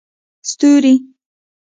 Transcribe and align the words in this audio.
ستوري 0.49 0.93